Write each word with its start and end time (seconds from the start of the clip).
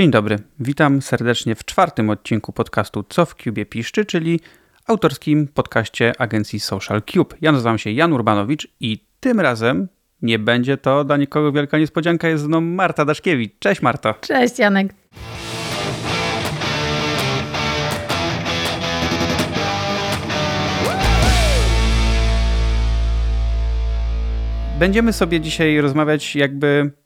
Dzień 0.00 0.10
dobry, 0.10 0.38
witam 0.60 1.02
serdecznie 1.02 1.54
w 1.54 1.64
czwartym 1.64 2.10
odcinku 2.10 2.52
podcastu 2.52 3.04
Co 3.08 3.26
w 3.26 3.34
Cubie 3.34 3.66
piszczy, 3.66 4.04
czyli 4.04 4.40
autorskim 4.86 5.48
podcaście 5.48 6.12
agencji 6.18 6.60
Social 6.60 7.02
Cube. 7.02 7.36
Ja 7.40 7.52
nazywam 7.52 7.78
się 7.78 7.90
Jan 7.90 8.12
Urbanowicz 8.12 8.68
i 8.80 9.04
tym 9.20 9.40
razem 9.40 9.88
nie 10.22 10.38
będzie 10.38 10.76
to 10.76 11.04
dla 11.04 11.16
nikogo 11.16 11.52
wielka 11.52 11.78
niespodzianka, 11.78 12.28
jest 12.28 12.46
mną 12.46 12.60
Marta 12.60 13.04
Daszkiewicz. 13.04 13.52
Cześć 13.58 13.82
Marto. 13.82 14.14
Cześć 14.20 14.58
Janek. 14.58 14.94
Będziemy 24.78 25.12
sobie 25.12 25.40
dzisiaj 25.40 25.80
rozmawiać 25.80 26.36
jakby 26.36 27.00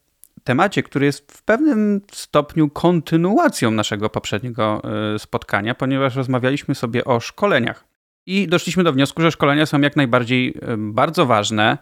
temacie, 0.44 0.82
który 0.82 1.06
jest 1.06 1.32
w 1.32 1.42
pewnym 1.42 2.00
stopniu 2.12 2.70
kontynuacją 2.70 3.70
naszego 3.70 4.10
poprzedniego 4.10 4.82
y, 5.14 5.18
spotkania, 5.18 5.74
ponieważ 5.74 6.16
rozmawialiśmy 6.16 6.74
sobie 6.74 7.04
o 7.04 7.20
szkoleniach. 7.20 7.93
I 8.26 8.48
doszliśmy 8.48 8.84
do 8.84 8.92
wniosku, 8.92 9.22
że 9.22 9.30
szkolenia 9.30 9.66
są 9.66 9.80
jak 9.80 9.96
najbardziej 9.96 10.54
bardzo 10.78 11.26
ważne. 11.26 11.78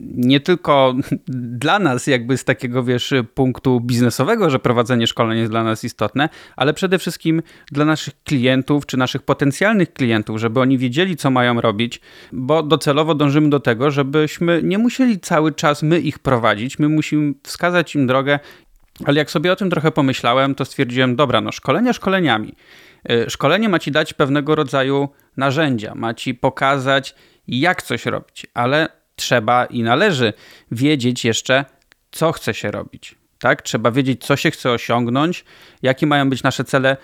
Nie 0.00 0.40
tylko 0.40 0.94
dla 1.62 1.78
nas, 1.78 2.06
jakby 2.06 2.36
z 2.38 2.44
takiego 2.44 2.84
wiesz, 2.84 3.14
punktu 3.34 3.80
biznesowego, 3.80 4.50
że 4.50 4.58
prowadzenie 4.58 5.06
szkoleń 5.06 5.38
jest 5.38 5.50
dla 5.50 5.64
nas 5.64 5.84
istotne, 5.84 6.28
ale 6.56 6.74
przede 6.74 6.98
wszystkim 6.98 7.42
dla 7.72 7.84
naszych 7.84 8.22
klientów 8.24 8.86
czy 8.86 8.96
naszych 8.96 9.22
potencjalnych 9.22 9.92
klientów, 9.92 10.38
żeby 10.38 10.60
oni 10.60 10.78
wiedzieli, 10.78 11.16
co 11.16 11.30
mają 11.30 11.60
robić, 11.60 12.00
bo 12.32 12.62
docelowo 12.62 13.14
dążymy 13.14 13.50
do 13.50 13.60
tego, 13.60 13.90
żebyśmy 13.90 14.60
nie 14.62 14.78
musieli 14.78 15.20
cały 15.20 15.52
czas 15.52 15.82
my 15.82 16.00
ich 16.00 16.18
prowadzić, 16.18 16.78
my 16.78 16.88
musimy 16.88 17.34
wskazać 17.42 17.94
im 17.94 18.06
drogę. 18.06 18.38
Ale 19.04 19.18
jak 19.18 19.30
sobie 19.30 19.52
o 19.52 19.56
tym 19.56 19.70
trochę 19.70 19.90
pomyślałem, 19.90 20.54
to 20.54 20.64
stwierdziłem, 20.64 21.16
dobra, 21.16 21.40
no 21.40 21.52
szkolenia 21.52 21.92
szkoleniami 21.92 22.54
szkolenie 23.28 23.68
ma 23.68 23.78
ci 23.78 23.90
dać 23.90 24.14
pewnego 24.14 24.54
rodzaju 24.54 25.08
narzędzia, 25.36 25.94
ma 25.94 26.14
ci 26.14 26.34
pokazać, 26.34 27.14
jak 27.48 27.82
coś 27.82 28.06
robić, 28.06 28.46
ale 28.54 28.88
trzeba 29.16 29.64
i 29.64 29.82
należy 29.82 30.32
wiedzieć 30.70 31.24
jeszcze, 31.24 31.64
co 32.10 32.32
chce 32.32 32.54
się 32.54 32.70
robić. 32.70 33.14
Tak? 33.38 33.62
Trzeba 33.62 33.90
wiedzieć, 33.90 34.24
co 34.24 34.36
się 34.36 34.50
chce 34.50 34.70
osiągnąć, 34.70 35.44
jakie 35.82 36.06
mają 36.06 36.30
być 36.30 36.42
nasze 36.42 36.64
cele 36.64 36.96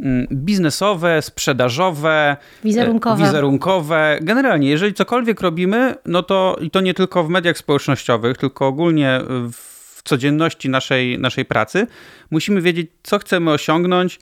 mm, 0.00 0.26
biznesowe, 0.32 1.22
sprzedażowe, 1.22 2.36
wizerunkowe. 2.64 3.24
wizerunkowe. 3.24 4.18
Generalnie, 4.22 4.70
jeżeli 4.70 4.94
cokolwiek 4.94 5.40
robimy, 5.40 5.94
no 6.06 6.22
to 6.22 6.56
i 6.60 6.70
to 6.70 6.80
nie 6.80 6.94
tylko 6.94 7.24
w 7.24 7.28
mediach 7.28 7.58
społecznościowych, 7.58 8.38
tylko 8.38 8.66
ogólnie 8.66 9.20
w 9.52 10.02
codzienności 10.04 10.68
naszej, 10.68 11.18
naszej 11.18 11.44
pracy, 11.44 11.86
musimy 12.30 12.60
wiedzieć, 12.60 12.90
co 13.02 13.18
chcemy 13.18 13.50
osiągnąć, 13.50 14.18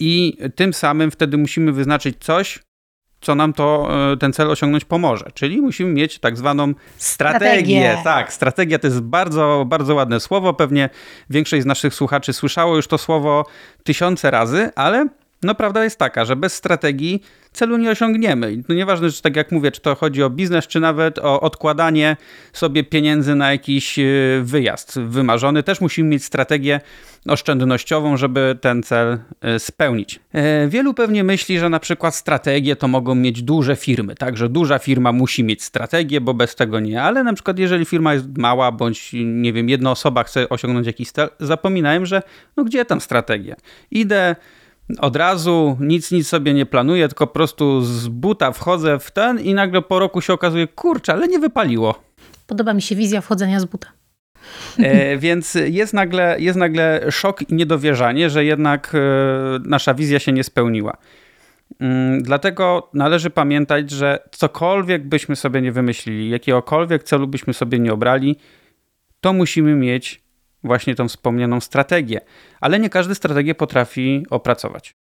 i 0.00 0.36
tym 0.54 0.74
samym 0.74 1.10
wtedy 1.10 1.38
musimy 1.38 1.72
wyznaczyć 1.72 2.16
coś, 2.20 2.58
co 3.20 3.34
nam 3.34 3.52
to 3.52 3.88
e, 4.12 4.16
ten 4.16 4.32
cel 4.32 4.50
osiągnąć 4.50 4.84
pomoże. 4.84 5.26
Czyli 5.34 5.60
musimy 5.60 5.92
mieć 5.92 6.18
tak 6.18 6.36
zwaną 6.36 6.74
strategię. 6.96 7.46
strategię. 7.46 7.98
Tak, 8.04 8.32
strategia 8.32 8.78
to 8.78 8.86
jest 8.86 9.00
bardzo, 9.00 9.64
bardzo 9.66 9.94
ładne 9.94 10.20
słowo. 10.20 10.54
Pewnie 10.54 10.90
większość 11.30 11.62
z 11.62 11.66
naszych 11.66 11.94
słuchaczy 11.94 12.32
słyszało 12.32 12.76
już 12.76 12.86
to 12.86 12.98
słowo 12.98 13.46
tysiące 13.84 14.30
razy, 14.30 14.70
ale 14.76 15.08
no 15.42 15.54
prawda 15.54 15.84
jest 15.84 15.98
taka, 15.98 16.24
że 16.24 16.36
bez 16.36 16.54
strategii 16.54 17.22
celu 17.52 17.76
nie 17.76 17.90
osiągniemy. 17.90 18.62
No 18.68 18.74
nieważne, 18.74 19.10
czy 19.10 19.22
tak 19.22 19.36
jak 19.36 19.52
mówię, 19.52 19.72
czy 19.72 19.80
to 19.80 19.94
chodzi 19.94 20.22
o 20.22 20.30
biznes, 20.30 20.66
czy 20.66 20.80
nawet 20.80 21.18
o 21.18 21.40
odkładanie 21.40 22.16
sobie 22.52 22.84
pieniędzy 22.84 23.34
na 23.34 23.52
jakiś 23.52 23.98
e, 23.98 24.04
wyjazd 24.42 24.98
wymarzony. 24.98 25.62
Też 25.62 25.80
musimy 25.80 26.08
mieć 26.08 26.24
strategię 26.24 26.80
oszczędnościową, 27.28 28.16
żeby 28.16 28.58
ten 28.60 28.82
cel 28.82 29.18
e, 29.40 29.58
spełnić. 29.58 30.20
E, 30.32 30.68
wielu 30.68 30.94
pewnie 30.94 31.24
myśli, 31.24 31.58
że 31.58 31.68
na 31.68 31.80
przykład 31.80 32.14
strategie 32.14 32.76
to 32.76 32.88
mogą 32.88 33.14
mieć 33.14 33.42
duże 33.42 33.76
firmy, 33.76 34.14
także 34.14 34.48
duża 34.48 34.78
firma 34.78 35.12
musi 35.12 35.44
mieć 35.44 35.62
strategię, 35.62 36.20
bo 36.20 36.34
bez 36.34 36.54
tego 36.54 36.80
nie, 36.80 37.02
ale 37.02 37.24
na 37.24 37.32
przykład 37.32 37.58
jeżeli 37.58 37.84
firma 37.84 38.14
jest 38.14 38.38
mała, 38.38 38.72
bądź 38.72 39.10
nie 39.24 39.52
wiem, 39.52 39.68
jedna 39.68 39.90
osoba 39.90 40.22
chce 40.24 40.48
osiągnąć 40.48 40.86
jakiś 40.86 41.10
cel, 41.10 41.28
zapominałem, 41.40 42.06
że 42.06 42.22
no 42.56 42.64
gdzie 42.64 42.84
tam 42.84 43.00
strategia? 43.00 43.56
Idę 43.90 44.36
od 44.98 45.16
razu, 45.16 45.76
nic, 45.80 46.10
nic 46.10 46.28
sobie 46.28 46.54
nie 46.54 46.66
planuję, 46.66 47.08
tylko 47.08 47.26
po 47.26 47.32
prostu 47.32 47.80
z 47.80 48.08
buta 48.08 48.52
wchodzę 48.52 48.98
w 48.98 49.10
ten 49.10 49.40
i 49.40 49.54
nagle 49.54 49.82
po 49.82 49.98
roku 49.98 50.20
się 50.20 50.32
okazuje, 50.32 50.66
kurczę, 50.66 51.12
ale 51.12 51.28
nie 51.28 51.38
wypaliło. 51.38 51.94
Podoba 52.46 52.74
mi 52.74 52.82
się 52.82 52.96
wizja 52.96 53.20
wchodzenia 53.20 53.60
z 53.60 53.64
buta. 53.64 53.88
E, 54.78 55.16
więc 55.26 55.58
jest 55.64 55.94
nagle, 55.94 56.36
jest 56.38 56.58
nagle 56.58 57.00
szok 57.10 57.42
i 57.42 57.54
niedowierzanie, 57.54 58.30
że 58.30 58.44
jednak 58.44 58.92
e, 58.94 58.98
nasza 59.64 59.94
wizja 59.94 60.18
się 60.18 60.32
nie 60.32 60.44
spełniła. 60.44 60.96
Mm, 61.80 62.22
dlatego 62.22 62.90
należy 62.94 63.30
pamiętać, 63.30 63.90
że 63.90 64.18
cokolwiek 64.30 65.08
byśmy 65.08 65.36
sobie 65.36 65.62
nie 65.62 65.72
wymyślili, 65.72 66.30
jakiegokolwiek 66.30 67.02
celu 67.02 67.26
byśmy 67.26 67.54
sobie 67.54 67.78
nie 67.78 67.92
obrali, 67.92 68.36
to 69.20 69.32
musimy 69.32 69.74
mieć 69.74 70.22
właśnie 70.64 70.94
tą 70.94 71.08
wspomnianą 71.08 71.60
strategię. 71.60 72.20
Ale 72.60 72.80
nie 72.80 72.90
każdy 72.90 73.14
strategię 73.14 73.54
potrafi 73.54 74.26
opracować. 74.30 74.94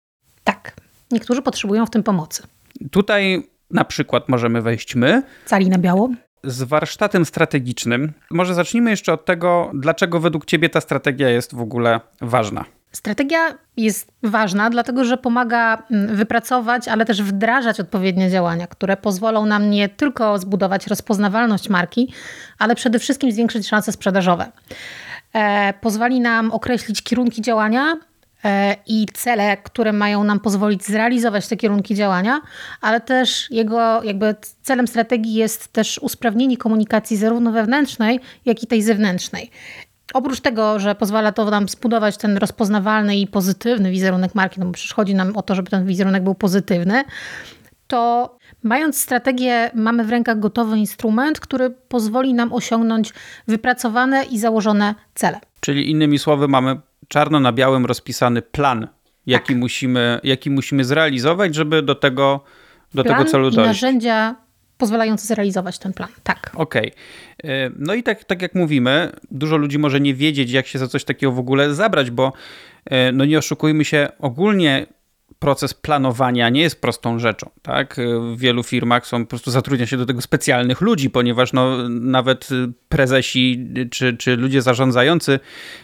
Tak, 0.44 0.72
niektórzy 1.10 1.42
potrzebują 1.42 1.86
w 1.86 1.90
tym 1.90 2.02
pomocy. 2.02 2.42
Tutaj 2.90 3.50
na 3.70 3.84
przykład 3.84 4.28
możemy 4.28 4.62
wejść 4.62 4.94
my. 4.94 5.22
Cali 5.44 5.68
na 5.68 5.78
biało. 5.78 6.10
Z 6.44 6.62
warsztatem 6.62 7.24
strategicznym. 7.24 8.12
Może 8.30 8.54
zacznijmy 8.54 8.90
jeszcze 8.90 9.12
od 9.12 9.24
tego, 9.24 9.70
dlaczego 9.74 10.20
według 10.20 10.44
Ciebie 10.44 10.68
ta 10.68 10.80
strategia 10.80 11.28
jest 11.28 11.54
w 11.54 11.60
ogóle 11.60 12.00
ważna. 12.20 12.64
Strategia 12.92 13.58
jest 13.76 14.12
ważna, 14.22 14.70
dlatego 14.70 15.04
że 15.04 15.16
pomaga 15.16 15.82
mm, 15.90 16.16
wypracować, 16.16 16.88
ale 16.88 17.04
też 17.04 17.22
wdrażać 17.22 17.80
odpowiednie 17.80 18.30
działania, 18.30 18.66
które 18.66 18.96
pozwolą 18.96 19.46
nam 19.46 19.70
nie 19.70 19.88
tylko 19.88 20.38
zbudować 20.38 20.86
rozpoznawalność 20.86 21.68
marki, 21.68 22.12
ale 22.58 22.74
przede 22.74 22.98
wszystkim 22.98 23.32
zwiększyć 23.32 23.68
szanse 23.68 23.92
sprzedażowe. 23.92 24.52
E, 25.36 25.74
pozwoli 25.80 26.20
nam 26.20 26.50
określić 26.50 27.02
kierunki 27.02 27.42
działania 27.42 27.96
e, 28.44 28.76
i 28.86 29.06
cele, 29.14 29.56
które 29.56 29.92
mają 29.92 30.24
nam 30.24 30.40
pozwolić 30.40 30.84
zrealizować 30.84 31.48
te 31.48 31.56
kierunki 31.56 31.94
działania, 31.94 32.40
ale 32.80 33.00
też 33.00 33.50
jego 33.50 34.02
jakby 34.02 34.34
celem 34.62 34.88
strategii 34.88 35.34
jest 35.34 35.72
też 35.72 35.98
usprawnienie 35.98 36.56
komunikacji 36.56 37.16
zarówno 37.16 37.52
wewnętrznej, 37.52 38.20
jak 38.44 38.62
i 38.62 38.66
tej 38.66 38.82
zewnętrznej. 38.82 39.50
Oprócz 40.14 40.40
tego, 40.40 40.78
że 40.78 40.94
pozwala 40.94 41.32
to 41.32 41.50
nam 41.50 41.68
zbudować 41.68 42.16
ten 42.16 42.36
rozpoznawalny 42.36 43.16
i 43.16 43.26
pozytywny 43.26 43.90
wizerunek 43.90 44.34
marki, 44.34 44.60
no 44.60 44.66
bo 44.66 44.72
przecież 44.72 44.94
chodzi 44.94 45.14
nam 45.14 45.36
o 45.36 45.42
to, 45.42 45.54
żeby 45.54 45.70
ten 45.70 45.86
wizerunek 45.86 46.22
był 46.22 46.34
pozytywny, 46.34 47.04
to 47.86 48.36
mając 48.66 49.00
strategię, 49.00 49.70
mamy 49.74 50.04
w 50.04 50.10
rękach 50.10 50.38
gotowy 50.38 50.78
instrument, 50.78 51.40
który 51.40 51.70
pozwoli 51.70 52.34
nam 52.34 52.52
osiągnąć 52.52 53.12
wypracowane 53.48 54.24
i 54.24 54.38
założone 54.38 54.94
cele. 55.14 55.40
Czyli 55.60 55.90
innymi 55.90 56.18
słowy, 56.18 56.48
mamy 56.48 56.80
czarno 57.08 57.40
na 57.40 57.52
białym 57.52 57.86
rozpisany 57.86 58.42
plan, 58.42 58.88
jaki, 59.26 59.52
tak. 59.52 59.56
musimy, 59.56 60.20
jaki 60.22 60.50
musimy 60.50 60.84
zrealizować, 60.84 61.54
żeby 61.54 61.82
do 61.82 61.94
tego, 61.94 62.44
do 62.94 63.04
plan 63.04 63.18
tego 63.18 63.30
celu 63.30 63.48
i 63.48 63.50
dojść. 63.52 63.68
narzędzia 63.68 64.34
pozwalające 64.78 65.26
zrealizować 65.26 65.78
ten 65.78 65.92
plan. 65.92 66.08
Tak. 66.22 66.50
Okej. 66.54 66.92
Okay. 67.38 67.72
No 67.78 67.94
i 67.94 68.02
tak, 68.02 68.24
tak 68.24 68.42
jak 68.42 68.54
mówimy, 68.54 69.12
dużo 69.30 69.56
ludzi 69.56 69.78
może 69.78 70.00
nie 70.00 70.14
wiedzieć, 70.14 70.50
jak 70.50 70.66
się 70.66 70.78
za 70.78 70.88
coś 70.88 71.04
takiego 71.04 71.32
w 71.32 71.38
ogóle 71.38 71.74
zabrać, 71.74 72.10
bo 72.10 72.32
e, 72.84 73.12
no 73.12 73.24
nie 73.24 73.38
oszukujmy 73.38 73.84
się, 73.84 74.08
ogólnie 74.18 74.86
proces 75.38 75.74
planowania 75.74 76.48
nie 76.48 76.60
jest 76.60 76.80
prostą 76.80 77.18
rzeczą. 77.18 77.50
Tak? 77.62 77.96
W 78.34 78.38
wielu 78.38 78.62
firmach 78.62 79.06
są, 79.06 79.24
po 79.24 79.30
prostu 79.30 79.50
zatrudnia 79.50 79.86
się 79.86 79.96
do 79.96 80.06
tego 80.06 80.20
specjalnych 80.20 80.80
ludzi, 80.80 81.10
ponieważ 81.10 81.52
no, 81.52 81.88
nawet 81.88 82.48
prezesi 82.88 83.68
czy, 83.90 84.16
czy 84.16 84.36
ludzie 84.36 84.62
zarządzający 84.62 85.32
e, 85.32 85.38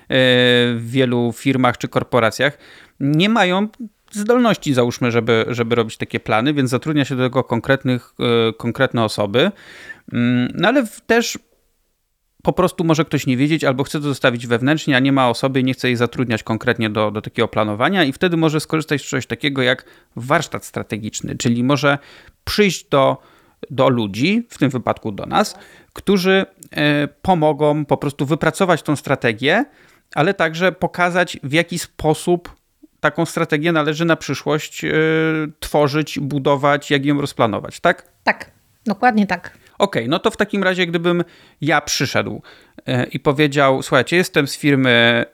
w 0.09 0.83
wielu 0.85 1.33
firmach 1.33 1.79
czy 1.79 1.89
korporacjach 1.89 2.59
nie 3.01 3.29
mają 3.29 3.69
zdolności, 4.11 4.75
załóżmy, 4.75 5.11
żeby, 5.11 5.45
żeby 5.49 5.75
robić 5.75 5.97
takie 5.97 6.21
plany, 6.21 6.55
więc 6.55 6.71
zatrudnia 6.71 7.05
się 7.05 7.17
do 7.17 7.23
tego 7.23 7.45
konkretnych, 7.45 8.15
e, 8.21 8.53
konkretne 8.53 9.05
osoby. 9.05 9.51
Mm, 10.13 10.49
no 10.55 10.69
ale 10.69 10.87
też 11.07 11.39
po 12.43 12.53
prostu 12.53 12.85
może 12.85 13.05
ktoś 13.05 13.27
nie 13.27 13.37
wiedzieć 13.37 13.65
albo 13.65 13.85
chce 13.85 13.99
to 13.99 14.05
zostawić 14.05 14.47
wewnętrznie, 14.47 14.97
a 14.97 14.99
nie 14.99 15.13
ma 15.13 15.29
osoby 15.29 15.63
nie 15.63 15.75
chce 15.75 15.89
jej 15.89 15.97
zatrudniać 15.97 16.43
konkretnie 16.43 16.91
do, 16.91 17.11
do 17.11 17.23
takiego 17.23 17.49
planowania 17.49 18.05
i 18.05 18.13
wtedy 18.13 18.37
może 18.37 18.61
skorzystać 18.61 19.03
z 19.03 19.05
czegoś 19.05 19.27
takiego 19.27 19.63
jak 19.63 19.85
warsztat 20.17 20.65
strategiczny, 20.65 21.37
czyli 21.37 21.65
może 21.65 21.99
przyjść 22.45 22.89
do, 22.89 23.17
do 23.71 23.89
ludzi, 23.89 24.47
w 24.49 24.59
tym 24.59 24.71
wypadku 24.71 25.13
do 25.13 25.27
nas, 25.27 25.59
którzy 25.93 26.47
e, 26.71 27.09
pomogą 27.09 27.85
po 27.85 27.97
prostu 27.97 28.27
wypracować 28.27 28.83
tą 28.83 28.97
strategię, 28.97 29.65
ale 30.15 30.35
także 30.35 30.73
pokazać 30.73 31.39
w 31.43 31.53
jaki 31.53 31.79
sposób 31.79 32.57
taką 33.01 33.27
strategię 33.27 33.73
należy 33.73 34.05
na 34.05 34.17
przyszłość 34.17 34.85
e, 34.85 34.91
tworzyć, 35.61 36.19
budować, 36.19 36.91
jak 36.91 37.05
ją 37.07 37.21
rozplanować, 37.21 37.81
tak? 37.81 38.09
Tak, 38.25 38.51
dokładnie 38.87 39.27
tak. 39.27 39.59
Okej, 39.79 40.03
okay, 40.03 40.09
no 40.09 40.19
to 40.19 40.31
w 40.31 40.37
takim 40.37 40.63
razie, 40.63 40.87
gdybym 40.87 41.25
ja 41.61 41.81
przyszedł 41.81 42.43
e, 42.87 43.05
i 43.05 43.21
powiedział: 43.21 43.83
Słuchajcie, 43.83 44.17
jestem 44.17 44.47
z 44.47 44.57
firmy 44.57 45.25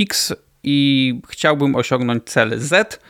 X, 0.00 0.34
i 0.64 1.20
chciałbym 1.28 1.76
osiągnąć 1.76 2.24
cel 2.24 2.60
Z, 2.60 3.00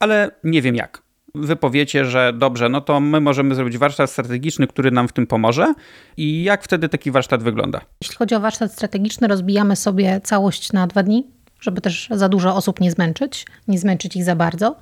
ale 0.00 0.30
nie 0.44 0.62
wiem 0.62 0.74
jak. 0.74 1.02
Wy 1.34 1.56
powiecie, 1.56 2.04
że 2.04 2.32
dobrze, 2.32 2.68
no 2.68 2.80
to 2.80 3.00
my 3.00 3.20
możemy 3.20 3.54
zrobić 3.54 3.78
warsztat 3.78 4.10
strategiczny, 4.10 4.66
który 4.66 4.90
nam 4.90 5.08
w 5.08 5.12
tym 5.12 5.26
pomoże. 5.26 5.74
I 6.16 6.42
jak 6.42 6.64
wtedy 6.64 6.88
taki 6.88 7.10
warsztat 7.10 7.42
wygląda? 7.42 7.80
Jeśli 8.02 8.16
chodzi 8.16 8.34
o 8.34 8.40
warsztat 8.40 8.72
strategiczny, 8.72 9.28
rozbijamy 9.28 9.76
sobie 9.76 10.20
całość 10.24 10.72
na 10.72 10.86
dwa 10.86 11.02
dni, 11.02 11.26
żeby 11.60 11.80
też 11.80 12.08
za 12.10 12.28
dużo 12.28 12.56
osób 12.56 12.80
nie 12.80 12.90
zmęczyć, 12.90 13.46
nie 13.68 13.78
zmęczyć 13.78 14.16
ich 14.16 14.24
za 14.24 14.36
bardzo. 14.36 14.76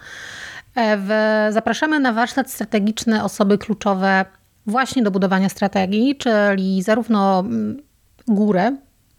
E, 0.74 0.96
w, 0.96 1.08
zapraszamy 1.54 2.00
na 2.00 2.12
warsztat 2.12 2.50
strategiczny 2.50 3.24
osoby 3.24 3.58
kluczowe 3.58 4.24
właśnie 4.66 5.02
do 5.02 5.10
budowania 5.10 5.48
strategii, 5.48 6.16
czyli 6.16 6.82
zarówno 6.82 7.40
mm, 7.40 7.82
górę, 8.28 8.76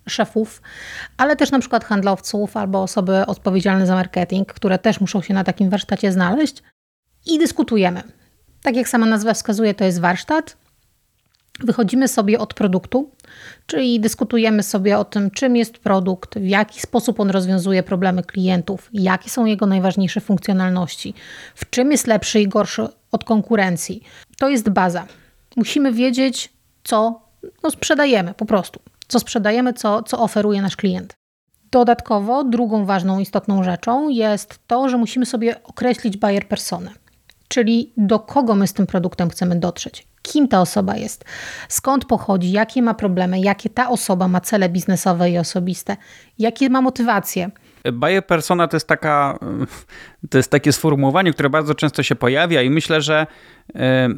szefów, 0.10 0.62
ale 1.18 1.36
też 1.36 1.52
na 1.52 1.60
przykład 1.60 1.86
handlowców 1.86 2.58
albo 2.58 2.82
osoby 2.82 3.26
odpowiedzialne 3.26 3.88
za 3.88 3.96
marketing, 3.96 4.54
które 4.54 4.80
też 4.80 5.02
muszą 5.02 5.22
się 5.22 5.34
na 5.34 5.44
takim 5.44 5.70
warsztacie 5.70 6.12
znaleźć 6.12 6.64
i 7.26 7.40
dyskutujemy. 7.40 8.04
Tak 8.64 8.76
jak 8.76 8.90
sama 8.90 9.06
nazwa 9.06 9.34
wskazuje, 9.34 9.74
to 9.74 9.84
jest 9.84 10.00
warsztat. 10.00 10.58
Wychodzimy 11.60 12.08
sobie 12.08 12.40
od 12.40 12.54
produktu, 12.54 13.12
czyli 13.66 14.00
dyskutujemy 14.00 14.64
sobie 14.64 14.98
o 14.98 15.06
tym, 15.06 15.32
czym 15.32 15.56
jest 15.56 15.78
produkt, 15.78 16.40
w 16.40 16.46
jaki 16.46 16.82
sposób 16.82 17.20
on 17.20 17.30
rozwiązuje 17.30 17.84
problemy 17.84 18.24
klientów, 18.24 18.90
jakie 18.94 19.30
są 19.30 19.46
jego 19.46 19.66
najważniejsze 19.66 20.22
funkcjonalności, 20.22 21.14
w 21.56 21.70
czym 21.70 21.92
jest 21.92 22.08
lepszy 22.08 22.42
i 22.42 22.48
gorszy 22.48 22.88
od 23.12 23.24
konkurencji. 23.24 24.04
To 24.38 24.50
jest 24.50 24.70
baza. 24.70 25.08
Musimy 25.58 25.92
wiedzieć, 25.92 26.54
co 26.84 27.22
no, 27.64 27.72
sprzedajemy 27.72 28.34
po 28.34 28.46
prostu, 28.46 28.80
co 29.08 29.20
sprzedajemy, 29.20 29.74
co, 29.74 30.04
co 30.04 30.20
oferuje 30.20 30.62
nasz 30.62 30.76
klient. 30.76 31.14
Dodatkowo, 31.72 32.44
drugą 32.44 32.86
ważną, 32.86 33.20
istotną 33.20 33.64
rzeczą 33.64 34.10
jest 34.10 34.60
to, 34.68 34.90
że 34.90 34.98
musimy 34.98 35.26
sobie 35.26 35.64
określić 35.64 36.18
buyer 36.18 36.48
personę, 36.48 36.92
czyli 37.48 37.94
do 37.98 38.20
kogo 38.20 38.56
my 38.56 38.68
z 38.68 38.74
tym 38.74 38.88
produktem 38.88 39.30
chcemy 39.30 39.56
dotrzeć, 39.56 40.08
kim 40.22 40.48
ta 40.48 40.62
osoba 40.62 40.96
jest, 40.98 41.26
skąd 41.70 42.06
pochodzi, 42.06 42.52
jakie 42.52 42.82
ma 42.82 42.94
problemy, 42.94 43.40
jakie 43.40 43.70
ta 43.70 43.90
osoba 43.90 44.28
ma 44.28 44.42
cele 44.42 44.70
biznesowe 44.70 45.32
i 45.32 45.38
osobiste, 45.38 45.98
jakie 46.40 46.70
ma 46.70 46.82
motywacje. 46.82 47.50
Buyer 47.92 48.28
persona 48.28 48.68
to 48.68 48.76
jest 48.76 48.88
taka, 48.88 49.40
to 50.30 50.38
jest 50.38 50.52
takie 50.52 50.74
sformułowanie, 50.74 51.34
które 51.34 51.50
bardzo 51.50 51.76
często 51.76 52.04
się 52.04 52.16
pojawia 52.16 52.62
i 52.62 52.70
myślę, 52.70 53.02
że 53.02 53.28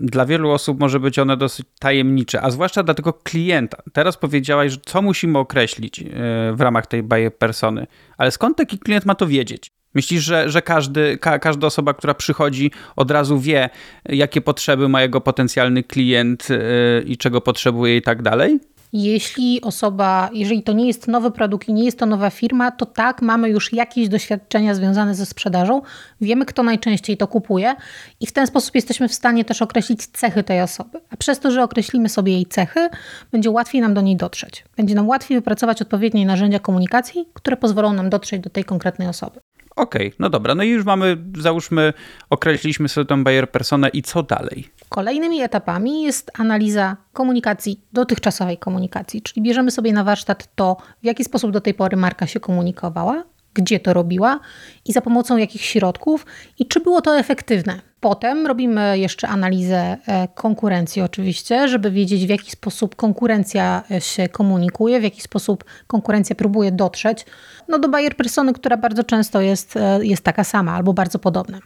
dla 0.02 0.26
wielu 0.26 0.52
osób 0.52 0.80
może 0.80 1.00
być 1.00 1.20
one 1.20 1.38
dosyć 1.38 1.66
tajemnicze, 1.80 2.42
a 2.42 2.52
zwłaszcza 2.52 2.84
dla 2.84 2.94
tego 2.94 3.14
klienta. 3.14 3.78
Teraz 3.94 4.18
powiedziałaś, 4.18 4.72
że 4.72 4.78
co 4.86 5.02
musimy 5.02 5.40
określić 5.40 6.00
e, 6.00 6.06
w 6.54 6.62
ramach 6.62 6.88
tej 6.88 7.04
buyer 7.04 7.38
persony, 7.38 7.88
ale 8.18 8.32
skąd 8.32 8.58
taki 8.58 8.80
klient 8.80 9.06
ma 9.06 9.16
to 9.16 9.28
wiedzieć? 9.28 9.72
Myślisz, 9.96 10.24
że, 10.24 10.50
że 10.50 10.62
każdy, 10.62 11.18
ka, 11.18 11.40
każda 11.40 11.68
osoba, 11.68 11.94
która 11.94 12.14
przychodzi, 12.14 12.72
od 12.96 13.12
razu 13.12 13.40
wie, 13.40 13.70
jakie 14.06 14.42
potrzeby 14.42 14.90
ma 14.90 15.02
jego 15.02 15.22
potencjalny 15.22 15.84
klient 15.84 16.50
yy, 16.50 16.58
i 17.06 17.18
czego 17.18 17.42
potrzebuje 17.42 17.98
i 17.98 18.02
tak 18.02 18.22
dalej? 18.22 18.60
Jeśli 18.94 19.62
osoba, 19.62 20.30
jeżeli 20.34 20.64
to 20.64 20.74
nie 20.74 20.88
jest 20.88 21.08
nowy 21.08 21.32
produkt 21.32 21.68
i 21.70 21.74
nie 21.74 21.86
jest 21.86 22.00
to 22.00 22.06
nowa 22.06 22.30
firma, 22.30 22.72
to 22.72 22.86
tak, 22.86 23.22
mamy 23.22 23.50
już 23.50 23.74
jakieś 23.74 24.10
doświadczenia 24.10 24.76
związane 24.76 25.16
ze 25.16 25.26
sprzedażą, 25.26 25.82
wiemy, 26.22 26.46
kto 26.46 26.64
najczęściej 26.64 27.18
to 27.18 27.28
kupuje 27.28 27.76
i 28.20 28.28
w 28.28 28.32
ten 28.32 28.48
sposób 28.48 28.76
jesteśmy 28.76 29.08
w 29.08 29.14
stanie 29.14 29.46
też 29.46 29.62
określić 29.62 30.08
cechy 30.08 30.44
tej 30.44 30.62
osoby. 30.62 31.02
A 31.10 31.18
przez 31.18 31.40
to, 31.40 31.52
że 31.52 31.64
określimy 31.64 32.10
sobie 32.10 32.34
jej 32.34 32.46
cechy, 32.46 32.90
będzie 33.32 33.52
łatwiej 33.52 33.82
nam 33.82 33.94
do 33.94 34.02
niej 34.02 34.16
dotrzeć. 34.16 34.66
Będzie 34.78 34.96
nam 34.96 35.08
łatwiej 35.08 35.38
wypracować 35.38 35.82
odpowiednie 35.82 36.26
narzędzia 36.26 36.60
komunikacji, 36.60 37.26
które 37.34 37.58
pozwolą 37.58 37.94
nam 37.94 38.10
dotrzeć 38.10 38.42
do 38.42 38.50
tej 38.50 38.64
konkretnej 38.64 39.08
osoby. 39.08 39.40
Okej, 39.80 40.08
okay, 40.08 40.16
no 40.20 40.30
dobra, 40.30 40.56
no 40.56 40.64
i 40.64 40.70
już 40.70 40.86
mamy, 40.86 41.18
załóżmy, 41.38 41.94
określiliśmy 42.30 42.90
sobie 42.90 43.06
tą 43.06 43.24
buyer 43.24 43.52
personę 43.52 43.90
i 43.90 44.02
co 44.02 44.24
dalej? 44.24 44.68
Kolejnymi 44.90 45.42
etapami 45.42 46.04
jest 46.04 46.32
analiza 46.40 46.98
komunikacji, 47.14 47.82
dotychczasowej 47.94 48.58
komunikacji, 48.58 49.22
czyli 49.22 49.42
bierzemy 49.42 49.72
sobie 49.72 49.94
na 49.94 50.04
warsztat 50.04 50.56
to, 50.56 50.78
w 51.02 51.06
jaki 51.06 51.24
sposób 51.24 51.52
do 51.52 51.62
tej 51.62 51.74
pory 51.74 51.98
marka 51.98 52.28
się 52.28 52.40
komunikowała, 52.40 53.24
gdzie 53.54 53.80
to 53.80 53.94
robiła 53.94 54.40
i 54.86 54.94
za 54.94 55.02
pomocą 55.02 55.38
jakich 55.38 55.62
środków 55.62 56.26
i 56.60 56.66
czy 56.66 56.80
było 56.80 57.02
to 57.02 57.18
efektywne. 57.18 57.80
Potem 58.00 58.48
robimy 58.48 59.00
jeszcze 59.00 59.28
analizę 59.28 59.98
e, 60.08 60.28
konkurencji, 60.28 61.02
oczywiście, 61.02 61.68
żeby 61.68 61.92
wiedzieć, 61.92 62.26
w 62.26 62.30
jaki 62.30 62.52
sposób 62.52 62.96
konkurencja 62.96 63.84
e, 63.92 64.02
się 64.02 64.30
komunikuje, 64.30 65.00
w 65.00 65.04
jaki 65.04 65.22
sposób 65.22 65.64
konkurencja 65.88 66.36
próbuje 66.36 66.72
dotrzeć 66.72 67.26
no, 67.68 67.80
do 67.80 67.90
buyer 67.90 68.16
persony, 68.16 68.54
która 68.54 68.78
bardzo 68.78 69.04
często 69.04 69.42
jest, 69.42 69.78
e, 69.78 70.06
jest 70.06 70.24
taka 70.24 70.44
sama 70.44 70.72
albo 70.74 70.94
bardzo 70.94 71.20
podobna. 71.20 71.60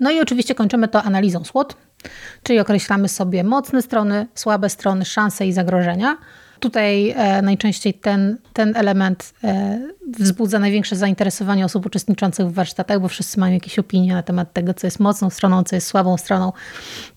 No 0.00 0.10
i 0.10 0.20
oczywiście 0.20 0.54
kończymy 0.54 0.88
to 0.88 1.02
analizą 1.02 1.44
SWOT, 1.44 1.76
czyli 2.42 2.60
określamy 2.60 3.08
sobie 3.08 3.44
mocne 3.44 3.82
strony, 3.82 4.26
słabe 4.34 4.68
strony, 4.68 5.04
szanse 5.04 5.46
i 5.46 5.52
zagrożenia. 5.52 6.16
Tutaj 6.62 7.10
e, 7.10 7.42
najczęściej 7.42 7.94
ten, 7.94 8.38
ten 8.52 8.76
element 8.76 9.34
e, 9.44 9.80
wzbudza 10.18 10.58
największe 10.58 10.96
zainteresowanie 10.96 11.64
osób 11.64 11.86
uczestniczących 11.86 12.46
w 12.46 12.52
warsztatach, 12.52 13.00
bo 13.00 13.08
wszyscy 13.08 13.40
mają 13.40 13.54
jakieś 13.54 13.78
opinie 13.78 14.14
na 14.14 14.22
temat 14.22 14.52
tego, 14.52 14.74
co 14.74 14.86
jest 14.86 15.00
mocną 15.00 15.30
stroną, 15.30 15.64
co 15.64 15.76
jest 15.76 15.86
słabą 15.86 16.16
stroną. 16.16 16.52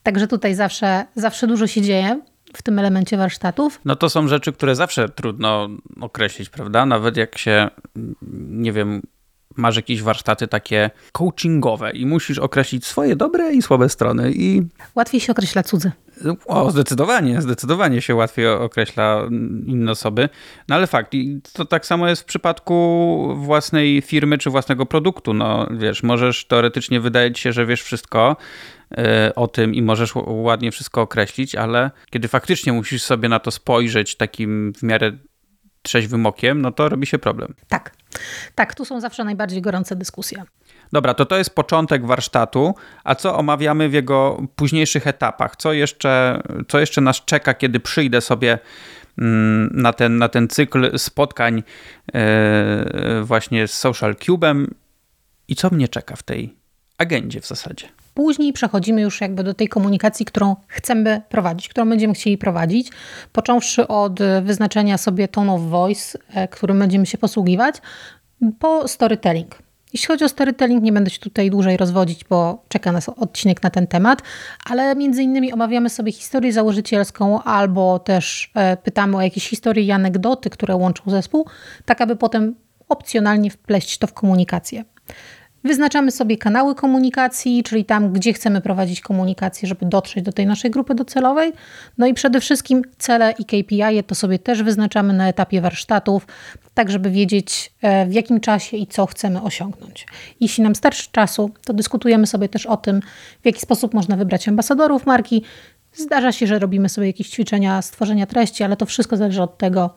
Także 0.04 0.28
tutaj 0.28 0.56
zawsze, 0.56 1.06
zawsze 1.16 1.48
dużo 1.48 1.68
się 1.68 1.82
dzieje 1.82 2.22
w 2.54 2.64
tym 2.64 2.80
elemencie 2.80 3.18
warsztatów. 3.18 3.80
No 3.86 3.96
to 3.96 4.10
są 4.10 4.28
rzeczy, 4.28 4.54
które 4.54 4.76
zawsze 4.76 5.10
trudno 5.10 5.70
określić, 6.02 6.50
prawda? 6.50 6.86
Nawet 6.86 7.18
jak 7.18 7.38
się, 7.38 7.70
nie 8.50 8.72
wiem, 8.72 9.02
masz 9.56 9.76
jakieś 9.76 10.02
warsztaty 10.02 10.48
takie 10.48 10.90
coachingowe 11.12 11.92
i 11.92 12.06
musisz 12.06 12.40
określić 12.40 12.86
swoje 12.86 13.16
dobre 13.16 13.54
i 13.54 13.62
słabe 13.62 13.90
strony 13.90 14.32
i... 14.32 14.62
Łatwiej 14.96 15.22
się 15.22 15.32
określa 15.32 15.64
cudze. 15.64 15.92
O, 16.46 16.72
zdecydowanie, 16.72 17.42
zdecydowanie 17.42 18.02
się 18.02 18.16
łatwiej 18.16 18.48
określa 18.48 19.22
inne 19.66 19.92
osoby. 19.92 20.30
No 20.68 20.76
ale 20.76 20.88
fakt, 20.88 21.12
to 21.54 21.66
tak 21.66 21.86
samo 21.86 22.08
jest 22.08 22.22
w 22.22 22.26
przypadku 22.26 23.36
własnej 23.38 24.02
firmy 24.02 24.38
czy 24.38 24.50
własnego 24.50 24.86
produktu. 24.86 25.34
No 25.34 25.68
wiesz, 25.78 26.04
możesz 26.04 26.46
teoretycznie 26.48 27.00
wydaje 27.00 27.36
się, 27.36 27.54
że 27.54 27.66
wiesz 27.66 27.84
wszystko 27.84 28.38
e, 28.98 29.36
o 29.36 29.48
tym 29.48 29.74
i 29.76 29.82
możesz 29.82 30.14
ładnie 30.26 30.72
wszystko 30.72 31.02
określić, 31.02 31.56
ale 31.56 31.92
kiedy 32.10 32.28
faktycznie 32.28 32.74
musisz 32.74 33.04
sobie 33.04 33.30
na 33.30 33.40
to 33.40 33.52
spojrzeć 33.52 34.16
takim 34.16 34.74
w 34.74 34.84
miarę 34.84 35.12
trzeźwym 35.82 36.26
okiem, 36.26 36.62
no 36.62 36.72
to 36.72 36.90
robi 36.90 37.08
się 37.08 37.20
problem. 37.20 37.54
Tak. 37.68 37.92
Tak, 38.56 38.76
tu 38.76 38.86
są 38.86 39.02
zawsze 39.02 39.24
najbardziej 39.24 39.62
gorące 39.62 39.96
dyskusje. 39.96 40.44
Dobra, 40.96 41.14
to 41.14 41.26
to 41.26 41.38
jest 41.38 41.56
początek 41.56 42.06
warsztatu, 42.06 42.76
a 43.04 43.16
co 43.16 43.38
omawiamy 43.38 43.90
w 43.90 43.94
jego 43.94 44.42
późniejszych 44.56 45.08
etapach? 45.08 45.56
Co 45.56 45.74
jeszcze, 45.74 46.42
co 46.68 46.80
jeszcze 46.80 47.02
nas 47.02 47.26
czeka, 47.26 47.54
kiedy 47.54 47.80
przyjdę 47.80 48.22
sobie 48.22 48.60
mm, 49.18 49.70
na 49.74 49.94
ten, 49.94 50.18
na 50.18 50.30
ten 50.30 50.48
cykl 50.48 50.98
spotkań 50.98 51.64
e, 52.14 53.22
właśnie 53.24 53.68
z 53.68 53.74
Social 53.74 54.14
Cube'em 54.14 54.68
i 55.48 55.56
co 55.56 55.70
mnie 55.70 55.88
czeka 55.88 56.16
w 56.16 56.24
tej 56.24 56.56
agendzie 56.98 57.42
w 57.42 57.48
zasadzie? 57.48 57.88
Później 58.14 58.54
przechodzimy 58.54 59.02
już 59.02 59.22
jakby 59.22 59.44
do 59.44 59.54
tej 59.54 59.68
komunikacji, 59.68 60.26
którą 60.26 60.56
chcemy 60.68 61.22
prowadzić, 61.30 61.70
którą 61.70 61.90
będziemy 61.90 62.14
chcieli 62.14 62.38
prowadzić, 62.38 62.90
począwszy 63.32 63.88
od 63.88 64.20
wyznaczenia 64.42 64.98
sobie 64.98 65.28
tone 65.28 65.54
of 65.54 65.62
voice, 65.62 66.20
e, 66.34 66.48
którym 66.48 66.80
będziemy 66.80 67.06
się 67.06 67.18
posługiwać, 67.18 67.76
po 68.60 68.88
storytelling. 68.88 69.65
Jeśli 69.96 70.08
chodzi 70.08 70.26
o 70.26 70.30
storytelling, 70.30 70.84
nie 70.84 70.92
będę 70.92 71.10
się 71.10 71.20
tutaj 71.20 71.50
dłużej 71.50 71.78
rozwodzić, 71.78 72.24
bo 72.24 72.64
czeka 72.70 72.92
nas 72.92 73.10
odcinek 73.10 73.64
na 73.64 73.70
ten 73.70 73.88
temat, 73.88 74.22
ale 74.66 74.96
między 74.96 75.24
innymi 75.24 75.54
omawiamy 75.54 75.90
sobie 75.90 76.12
historię 76.12 76.54
założycielską 76.54 77.44
albo 77.44 78.00
też 78.00 78.52
e, 78.56 78.78
pytamy 78.78 79.18
o 79.18 79.22
jakieś 79.22 79.50
historie 79.50 79.84
i 79.84 79.92
anegdoty, 79.92 80.50
które 80.50 80.76
łączą 80.76 81.04
zespół, 81.08 81.46
tak 81.86 82.02
aby 82.02 82.16
potem 82.16 82.56
opcjonalnie 82.90 83.52
wpleść 83.52 83.98
to 83.98 84.08
w 84.08 84.14
komunikację. 84.14 84.84
Wyznaczamy 85.66 86.12
sobie 86.12 86.38
kanały 86.38 86.76
komunikacji, 86.76 87.64
czyli 87.64 87.86
tam, 87.86 88.14
gdzie 88.14 88.34
chcemy 88.34 88.62
prowadzić 88.62 89.02
komunikację, 89.02 89.68
żeby 89.68 89.86
dotrzeć 89.86 90.24
do 90.24 90.34
tej 90.34 90.46
naszej 90.46 90.72
grupy 90.72 90.96
docelowej. 90.96 91.54
No 91.98 92.08
i 92.08 92.14
przede 92.14 92.40
wszystkim 92.40 92.82
cele 92.98 93.34
i 93.40 93.46
KPI 93.46 94.04
to 94.08 94.16
sobie 94.16 94.40
też 94.40 94.64
wyznaczamy 94.64 95.14
na 95.14 95.28
etapie 95.28 95.62
warsztatów, 95.62 96.28
tak 96.74 96.92
żeby 96.92 97.10
wiedzieć 97.10 97.74
e, 97.82 98.06
w 98.06 98.14
jakim 98.14 98.40
czasie 98.40 98.78
i 98.78 98.88
co 98.88 99.06
chcemy 99.06 99.42
osiągnąć. 99.42 100.08
Jeśli 100.40 100.64
nam 100.64 100.76
starczy 100.76 101.08
czasu, 101.12 101.52
to 101.66 101.74
dyskutujemy 101.74 102.28
sobie 102.28 102.50
też 102.50 102.66
o 102.66 102.78
tym, 102.78 103.02
w 103.42 103.46
jaki 103.46 103.62
sposób 103.62 103.94
można 103.94 104.18
wybrać 104.18 104.48
ambasadorów 104.48 105.06
marki. 105.06 105.44
Zdarza 105.94 106.32
się, 106.32 106.48
że 106.48 106.60
robimy 106.60 106.90
sobie 106.90 107.08
jakieś 107.08 107.30
ćwiczenia 107.30 107.82
stworzenia 107.82 108.26
treści, 108.26 108.64
ale 108.64 108.78
to 108.78 108.86
wszystko 108.86 109.18
zależy 109.18 109.42
od 109.42 109.58
tego, 109.58 109.90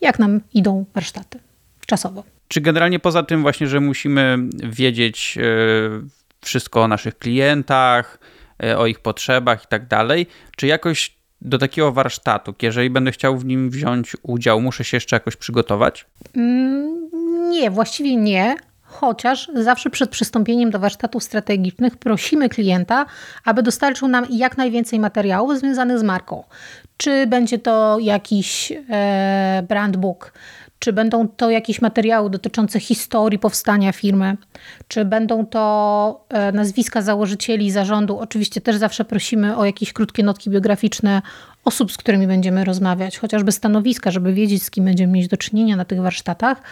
jak 0.00 0.18
nam 0.18 0.40
idą 0.54 0.84
warsztaty 0.94 1.38
czasowo. 1.86 2.33
Czy 2.48 2.60
generalnie 2.60 2.98
poza 2.98 3.22
tym 3.22 3.42
właśnie, 3.42 3.66
że 3.66 3.80
musimy 3.80 4.38
wiedzieć 4.54 5.38
e, 5.38 5.42
wszystko 6.40 6.82
o 6.82 6.88
naszych 6.88 7.18
klientach, 7.18 8.18
e, 8.62 8.78
o 8.78 8.86
ich 8.86 9.00
potrzebach 9.00 9.64
i 9.64 9.66
tak 9.66 9.88
dalej, 9.88 10.26
czy 10.56 10.66
jakoś 10.66 11.16
do 11.40 11.58
takiego 11.58 11.92
warsztatu, 11.92 12.54
jeżeli 12.62 12.90
będę 12.90 13.12
chciał 13.12 13.38
w 13.38 13.44
nim 13.44 13.70
wziąć 13.70 14.16
udział, 14.22 14.60
muszę 14.60 14.84
się 14.84 14.96
jeszcze 14.96 15.16
jakoś 15.16 15.36
przygotować? 15.36 16.06
Mm, 16.36 17.10
Nie, 17.50 17.70
właściwie 17.70 18.16
nie, 18.16 18.56
chociaż 18.94 19.50
zawsze 19.54 19.90
przed 19.90 20.10
przystąpieniem 20.10 20.70
do 20.70 20.78
warsztatów 20.78 21.22
strategicznych 21.22 21.96
prosimy 21.96 22.48
klienta, 22.48 23.06
aby 23.44 23.62
dostarczył 23.62 24.08
nam 24.08 24.26
jak 24.30 24.56
najwięcej 24.56 25.00
materiałów 25.00 25.58
związanych 25.58 25.98
z 25.98 26.02
marką. 26.02 26.44
Czy 26.96 27.26
będzie 27.26 27.58
to 27.58 27.98
jakiś 27.98 28.72
e, 28.90 29.62
brandbook, 29.68 30.32
czy 30.78 30.92
będą 30.92 31.28
to 31.28 31.50
jakieś 31.50 31.82
materiały 31.82 32.30
dotyczące 32.30 32.80
historii 32.80 33.38
powstania 33.38 33.92
firmy, 33.92 34.36
czy 34.88 35.04
będą 35.04 35.46
to 35.46 36.26
e, 36.28 36.52
nazwiska 36.52 37.02
założycieli 37.02 37.70
zarządu. 37.70 38.18
Oczywiście 38.18 38.60
też 38.60 38.76
zawsze 38.76 39.04
prosimy 39.04 39.56
o 39.56 39.64
jakieś 39.64 39.92
krótkie 39.92 40.22
notki 40.22 40.50
biograficzne 40.50 41.22
osób, 41.64 41.92
z 41.92 41.96
którymi 41.96 42.26
będziemy 42.26 42.64
rozmawiać, 42.64 43.18
chociażby 43.18 43.52
stanowiska, 43.52 44.10
żeby 44.10 44.32
wiedzieć, 44.32 44.62
z 44.62 44.70
kim 44.70 44.84
będziemy 44.84 45.12
mieć 45.12 45.28
do 45.28 45.36
czynienia 45.36 45.76
na 45.76 45.84
tych 45.84 46.00
warsztatach. 46.00 46.62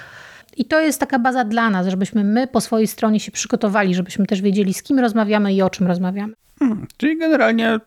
I 0.56 0.64
to 0.64 0.80
jest 0.80 1.00
taka 1.00 1.18
baza 1.18 1.44
dla 1.44 1.70
nas, 1.70 1.86
żebyśmy 1.86 2.24
my 2.24 2.46
po 2.46 2.60
swojej 2.60 2.86
stronie 2.86 3.20
się 3.20 3.32
przygotowali, 3.32 3.94
żebyśmy 3.94 4.26
też 4.26 4.42
wiedzieli, 4.42 4.74
z 4.74 4.82
kim 4.82 4.98
rozmawiamy 4.98 5.54
i 5.54 5.62
o 5.62 5.70
czym 5.70 5.86
rozmawiamy. 5.86 6.34
Hmm, 6.58 6.86
czyli 6.96 7.18
generalnie 7.18 7.78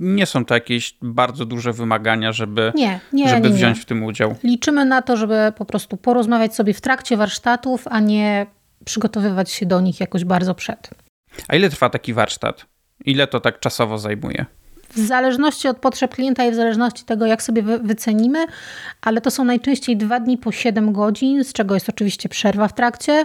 nie 0.00 0.26
są 0.26 0.44
to 0.44 0.54
jakieś 0.54 0.96
bardzo 1.02 1.46
duże 1.46 1.72
wymagania, 1.72 2.32
żeby, 2.32 2.72
nie, 2.74 3.00
nie, 3.12 3.28
żeby 3.28 3.48
nie, 3.48 3.54
wziąć 3.54 3.78
w 3.78 3.84
tym 3.84 4.04
udział. 4.04 4.34
Liczymy 4.44 4.84
na 4.84 5.02
to, 5.02 5.16
żeby 5.16 5.52
po 5.56 5.64
prostu 5.64 5.96
porozmawiać 5.96 6.54
sobie 6.54 6.74
w 6.74 6.80
trakcie 6.80 7.16
warsztatów, 7.16 7.88
a 7.88 8.00
nie 8.00 8.46
przygotowywać 8.84 9.50
się 9.50 9.66
do 9.66 9.80
nich 9.80 10.00
jakoś 10.00 10.24
bardzo 10.24 10.54
przed. 10.54 10.90
A 11.48 11.56
ile 11.56 11.70
trwa 11.70 11.90
taki 11.90 12.14
warsztat? 12.14 12.66
Ile 13.04 13.26
to 13.26 13.40
tak 13.40 13.60
czasowo 13.60 13.98
zajmuje? 13.98 14.46
W 14.90 14.98
zależności 14.98 15.68
od 15.68 15.78
potrzeb 15.78 16.14
klienta 16.14 16.44
i 16.44 16.50
w 16.50 16.54
zależności 16.54 17.04
tego, 17.04 17.26
jak 17.26 17.42
sobie 17.42 17.62
wycenimy, 17.62 18.46
ale 19.00 19.20
to 19.20 19.30
są 19.30 19.44
najczęściej 19.44 19.96
dwa 19.96 20.20
dni 20.20 20.38
po 20.38 20.52
7 20.52 20.92
godzin, 20.92 21.44
z 21.44 21.52
czego 21.52 21.74
jest 21.74 21.88
oczywiście 21.88 22.28
przerwa 22.28 22.68
w 22.68 22.74
trakcie, 22.74 23.24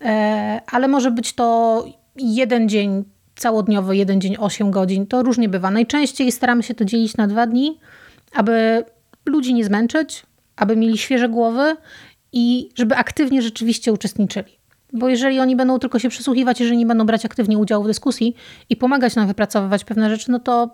e, 0.00 0.60
ale 0.66 0.88
może 0.88 1.10
być 1.10 1.32
to 1.32 1.84
jeden 2.16 2.68
dzień 2.68 3.04
całodniowy, 3.36 3.96
jeden 3.96 4.20
dzień 4.20 4.36
8 4.38 4.70
godzin. 4.70 5.06
To 5.06 5.22
różnie 5.22 5.48
bywa. 5.48 5.70
Najczęściej 5.70 6.32
staramy 6.32 6.62
się 6.62 6.74
to 6.74 6.84
dzielić 6.84 7.16
na 7.16 7.26
dwa 7.26 7.46
dni, 7.46 7.78
aby 8.34 8.84
ludzi 9.26 9.54
nie 9.54 9.64
zmęczyć, 9.64 10.22
aby 10.56 10.76
mieli 10.76 10.98
świeże 10.98 11.28
głowy 11.28 11.76
i 12.32 12.68
żeby 12.74 12.96
aktywnie 12.96 13.42
rzeczywiście 13.42 13.92
uczestniczyli. 13.92 14.61
Bo 14.92 15.08
jeżeli 15.08 15.40
oni 15.40 15.56
będą 15.56 15.78
tylko 15.78 15.98
się 15.98 16.08
przysłuchiwać, 16.08 16.60
jeżeli 16.60 16.78
nie 16.78 16.86
będą 16.86 17.06
brać 17.06 17.24
aktywnie 17.24 17.58
udziału 17.58 17.84
w 17.84 17.86
dyskusji 17.86 18.36
i 18.70 18.76
pomagać 18.76 19.16
nam 19.16 19.26
wypracowywać 19.26 19.84
pewne 19.84 20.10
rzeczy, 20.10 20.30
no 20.30 20.38
to 20.38 20.72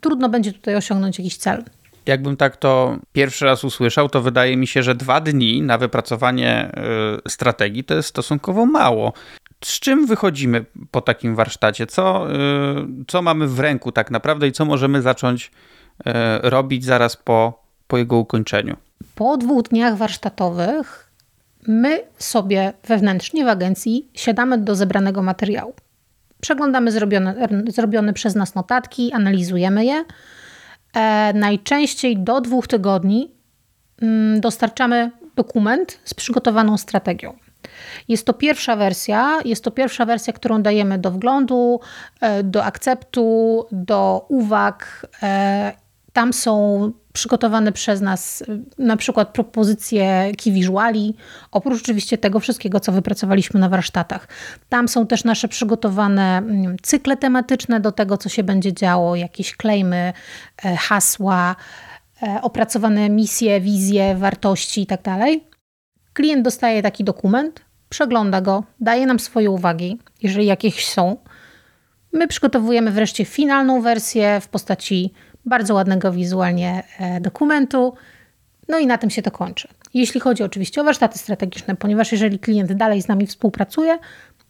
trudno 0.00 0.28
będzie 0.28 0.52
tutaj 0.52 0.76
osiągnąć 0.76 1.18
jakiś 1.18 1.36
cel. 1.36 1.64
Jakbym 2.06 2.36
tak 2.36 2.56
to 2.56 2.96
pierwszy 3.12 3.44
raz 3.44 3.64
usłyszał, 3.64 4.08
to 4.08 4.20
wydaje 4.20 4.56
mi 4.56 4.66
się, 4.66 4.82
że 4.82 4.94
dwa 4.94 5.20
dni 5.20 5.62
na 5.62 5.78
wypracowanie 5.78 6.72
y, 7.26 7.30
strategii 7.30 7.84
to 7.84 7.94
jest 7.94 8.08
stosunkowo 8.08 8.66
mało. 8.66 9.12
Z 9.64 9.80
czym 9.80 10.06
wychodzimy 10.06 10.64
po 10.90 11.00
takim 11.00 11.34
warsztacie? 11.34 11.86
Co, 11.86 12.32
y, 12.32 12.34
co 13.08 13.22
mamy 13.22 13.46
w 13.46 13.60
ręku 13.60 13.92
tak 13.92 14.10
naprawdę 14.10 14.48
i 14.48 14.52
co 14.52 14.64
możemy 14.64 15.02
zacząć 15.02 15.50
y, 16.06 16.10
robić 16.42 16.84
zaraz 16.84 17.16
po, 17.16 17.62
po 17.86 17.98
jego 17.98 18.16
ukończeniu? 18.16 18.76
Po 19.14 19.36
dwóch 19.36 19.62
dniach 19.62 19.96
warsztatowych 19.96 21.01
my 21.66 22.00
sobie 22.18 22.72
wewnętrznie 22.88 23.44
w 23.44 23.48
agencji 23.48 24.10
siadamy 24.14 24.58
do 24.58 24.74
zebranego 24.74 25.22
materiału. 25.22 25.74
Przeglądamy 26.40 26.92
zrobione, 26.92 27.48
zrobione 27.68 28.12
przez 28.12 28.34
nas 28.34 28.54
notatki, 28.54 29.12
analizujemy 29.12 29.84
je. 29.84 30.04
E, 30.94 31.32
najczęściej 31.32 32.18
do 32.18 32.40
dwóch 32.40 32.66
tygodni 32.66 33.34
mm, 34.02 34.40
dostarczamy 34.40 35.10
dokument 35.36 36.00
z 36.04 36.14
przygotowaną 36.14 36.78
strategią. 36.78 37.34
Jest 38.08 38.26
to 38.26 38.32
pierwsza 38.32 38.76
wersja, 38.76 39.38
jest 39.44 39.64
to 39.64 39.70
pierwsza 39.70 40.06
wersja, 40.06 40.32
którą 40.32 40.62
dajemy 40.62 40.98
do 40.98 41.10
wglądu, 41.10 41.80
e, 42.20 42.42
do 42.42 42.64
akceptu, 42.64 43.66
do 43.72 44.26
uwag. 44.28 45.06
E, 46.12 46.22
tam 46.22 46.32
są 46.32 46.92
przygotowane 47.12 47.72
przez 47.72 48.00
nas 48.00 48.42
e, 48.42 48.58
na 48.78 48.96
przykład 48.96 49.28
propozycje 49.28 50.32
key 50.44 50.52
visuali, 50.52 51.14
oprócz 51.50 51.82
oczywiście 51.82 52.18
tego 52.18 52.40
wszystkiego, 52.40 52.80
co 52.80 52.92
wypracowaliśmy 52.92 53.60
na 53.60 53.68
warsztatach. 53.68 54.28
Tam 54.68 54.88
są 54.88 55.06
też 55.06 55.24
nasze 55.24 55.48
przygotowane 55.48 56.38
mm, 56.38 56.76
cykle 56.82 57.16
tematyczne 57.16 57.80
do 57.80 57.92
tego, 57.92 58.16
co 58.18 58.28
się 58.28 58.42
będzie 58.42 58.72
działo, 58.72 59.16
jakieś 59.16 59.56
klejmy, 59.56 60.12
hasła, 60.78 61.56
opracowane 62.42 63.10
misje, 63.10 63.60
wizje, 63.60 64.16
wartości 64.16 64.80
itd. 64.80 65.02
Tak 65.02 65.52
Klient 66.12 66.44
dostaje 66.44 66.82
taki 66.82 67.04
dokument, 67.04 67.64
przegląda 67.88 68.40
go, 68.40 68.64
daje 68.80 69.06
nam 69.06 69.20
swoje 69.20 69.50
uwagi, 69.50 69.98
jeżeli 70.22 70.46
jakieś 70.46 70.88
są. 70.88 71.16
My 72.12 72.28
przygotowujemy 72.28 72.90
wreszcie 72.90 73.24
finalną 73.24 73.82
wersję 73.82 74.40
w 74.40 74.48
postaci 74.48 75.12
bardzo 75.44 75.74
ładnego 75.74 76.12
wizualnie 76.12 76.82
e, 76.98 77.20
dokumentu. 77.20 77.94
No 78.68 78.78
i 78.78 78.86
na 78.86 78.98
tym 78.98 79.10
się 79.10 79.22
to 79.22 79.30
kończy. 79.30 79.68
Jeśli 79.94 80.20
chodzi 80.20 80.42
oczywiście 80.42 80.80
o 80.80 80.84
warsztaty 80.84 81.18
strategiczne, 81.18 81.76
ponieważ 81.76 82.12
jeżeli 82.12 82.38
klient 82.38 82.72
dalej 82.72 83.02
z 83.02 83.08
nami 83.08 83.26
współpracuje, 83.26 83.98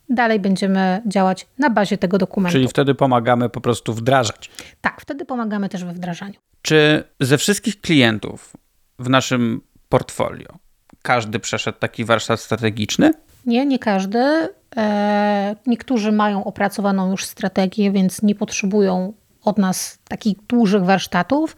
dalej 0.09 0.41
będziemy 0.41 1.03
działać 1.07 1.47
na 1.59 1.71
bazie 1.71 1.99
tego 1.99 2.19
dokumentu. 2.19 2.53
Czyli 2.53 2.69
wtedy 2.69 2.95
pomagamy 2.95 3.49
po 3.49 3.61
prostu 3.61 3.95
wdrażać. 3.95 4.51
Tak, 4.81 5.01
wtedy 5.01 5.25
pomagamy 5.25 5.69
też 5.69 5.85
we 5.85 5.93
wdrażaniu. 5.93 6.35
Czy 6.63 7.05
ze 7.21 7.39
wszystkich 7.39 7.81
klientów 7.81 8.53
w 8.99 9.09
naszym 9.09 9.61
portfolio 9.89 10.59
każdy 11.03 11.39
przeszedł 11.39 11.79
taki 11.79 12.05
warsztat 12.05 12.41
strategiczny? 12.41 13.11
Nie, 13.47 13.67
nie 13.67 13.79
każdy. 13.79 14.49
E, 14.77 15.57
niektórzy 15.67 16.13
mają 16.13 16.45
opracowaną 16.45 17.11
już 17.11 17.25
strategię, 17.25 17.93
więc 17.93 18.23
nie 18.23 18.35
potrzebują 18.35 19.13
od 19.45 19.59
nas 19.59 19.99
takich 20.09 20.37
dużych 20.49 20.85
warsztatów. 20.85 21.57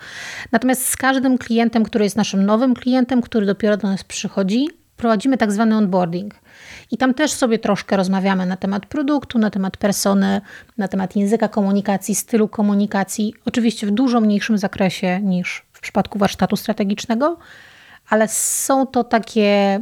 Natomiast 0.53 0.89
z 0.89 0.97
każdym 0.97 1.39
klientem, 1.39 1.85
który 1.85 2.05
jest 2.05 2.17
naszym 2.17 2.47
nowym 2.47 2.75
klientem, 2.75 3.23
który 3.23 3.47
dopiero 3.47 3.77
do 3.77 3.89
nas 3.89 4.05
przychodzi, 4.05 4.69
prowadzimy 4.97 5.37
tak 5.37 5.53
zwany 5.53 5.77
onboarding. 5.77 6.35
I 6.91 6.97
tam 6.97 7.15
też 7.15 7.33
sobie 7.33 7.59
troszkę 7.59 7.97
rozmawiamy 7.97 8.47
na 8.47 8.57
temat 8.57 8.87
produktu, 8.87 9.39
na 9.39 9.51
temat 9.51 9.77
persony, 9.77 10.41
na 10.79 10.89
temat 10.89 11.17
języka 11.17 11.49
komunikacji, 11.49 12.15
stylu 12.15 12.49
komunikacji. 12.49 13.35
Oczywiście 13.45 13.87
w 13.87 13.91
dużo 13.91 14.21
mniejszym 14.21 14.59
zakresie 14.59 15.21
niż 15.21 15.67
w 15.73 15.81
przypadku 15.81 16.19
warsztatu 16.19 16.57
strategicznego, 16.57 17.37
ale 18.09 18.29
są 18.29 18.87
to 18.87 19.05
takie 19.05 19.81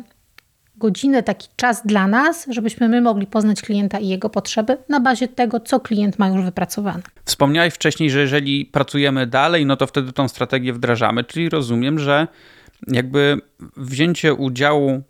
godziny, 0.83 1.23
taki 1.23 1.49
czas 1.57 1.87
dla 1.87 2.07
nas, 2.07 2.47
żebyśmy 2.51 2.89
my 2.89 3.01
mogli 3.01 3.27
poznać 3.27 3.63
klienta 3.63 3.99
i 3.99 4.09
jego 4.09 4.31
potrzeby 4.31 4.77
na 4.89 5.01
bazie 5.01 5.29
tego, 5.29 5.61
co 5.61 5.81
klient 5.81 6.19
ma 6.19 6.29
już 6.29 6.45
wypracowane. 6.45 7.03
Wspomniałeś 7.25 7.75
wcześniej, 7.75 8.11
że 8.11 8.21
jeżeli 8.21 8.67
pracujemy 8.67 9.27
dalej, 9.27 9.67
no 9.67 9.77
to 9.77 9.87
wtedy 9.87 10.13
tą 10.13 10.29
strategię 10.29 10.73
wdrażamy, 10.73 11.25
czyli 11.25 11.49
rozumiem, 11.49 11.99
że 11.99 12.27
jakby 12.89 13.41
wzięcie 13.77 14.35
udziału 14.35 15.03